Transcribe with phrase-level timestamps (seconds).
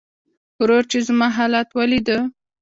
[0.59, 2.17] ورور چې زما حالت وليده.